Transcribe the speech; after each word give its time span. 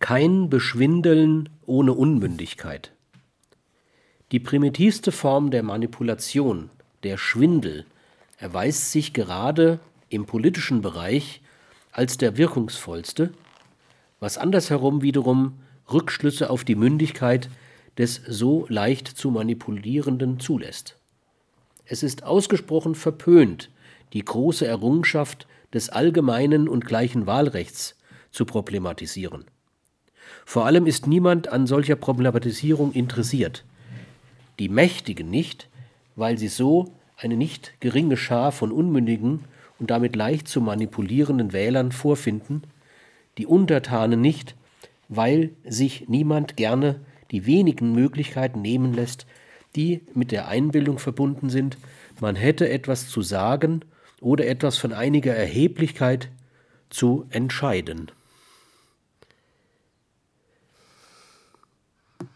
Kein 0.00 0.48
Beschwindeln 0.48 1.48
ohne 1.66 1.92
Unmündigkeit. 1.92 2.92
Die 4.30 4.38
primitivste 4.38 5.10
Form 5.10 5.50
der 5.50 5.64
Manipulation, 5.64 6.70
der 7.02 7.18
Schwindel, 7.18 7.84
erweist 8.38 8.92
sich 8.92 9.12
gerade 9.12 9.80
im 10.08 10.24
politischen 10.24 10.82
Bereich 10.82 11.42
als 11.90 12.16
der 12.16 12.36
wirkungsvollste, 12.36 13.32
was 14.20 14.38
andersherum 14.38 15.02
wiederum 15.02 15.58
Rückschlüsse 15.92 16.48
auf 16.48 16.62
die 16.62 16.76
Mündigkeit 16.76 17.50
des 17.98 18.22
so 18.24 18.66
leicht 18.68 19.08
zu 19.08 19.32
manipulierenden 19.32 20.38
zulässt. 20.38 20.96
Es 21.86 22.04
ist 22.04 22.22
ausgesprochen 22.22 22.94
verpönt, 22.94 23.68
die 24.12 24.24
große 24.24 24.64
Errungenschaft 24.64 25.48
des 25.74 25.88
allgemeinen 25.88 26.68
und 26.68 26.86
gleichen 26.86 27.26
Wahlrechts 27.26 27.96
zu 28.30 28.44
problematisieren. 28.44 29.44
Vor 30.44 30.66
allem 30.66 30.86
ist 30.86 31.06
niemand 31.06 31.48
an 31.48 31.66
solcher 31.66 31.96
Problematisierung 31.96 32.92
interessiert. 32.92 33.64
Die 34.58 34.68
Mächtigen 34.68 35.30
nicht, 35.30 35.68
weil 36.16 36.38
sie 36.38 36.48
so 36.48 36.92
eine 37.16 37.36
nicht 37.36 37.74
geringe 37.80 38.16
Schar 38.16 38.52
von 38.52 38.72
unmündigen 38.72 39.44
und 39.78 39.90
damit 39.90 40.16
leicht 40.16 40.48
zu 40.48 40.60
manipulierenden 40.60 41.52
Wählern 41.52 41.92
vorfinden, 41.92 42.62
die 43.38 43.46
Untertanen 43.46 44.20
nicht, 44.20 44.54
weil 45.08 45.50
sich 45.64 46.08
niemand 46.08 46.56
gerne 46.56 47.00
die 47.30 47.46
wenigen 47.46 47.92
Möglichkeiten 47.92 48.62
nehmen 48.62 48.94
lässt, 48.94 49.26
die 49.76 50.00
mit 50.14 50.32
der 50.32 50.48
Einbildung 50.48 50.98
verbunden 50.98 51.50
sind, 51.50 51.76
man 52.20 52.36
hätte 52.36 52.68
etwas 52.68 53.08
zu 53.08 53.22
sagen 53.22 53.82
oder 54.20 54.46
etwas 54.46 54.76
von 54.76 54.92
einiger 54.92 55.34
Erheblichkeit 55.34 56.30
zu 56.90 57.26
entscheiden. 57.30 58.10